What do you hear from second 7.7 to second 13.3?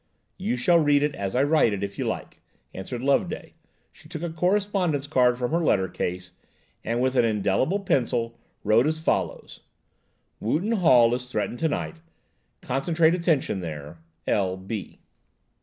pencil, wrote as follows– "Wooton Hall is threatened to night–concentrate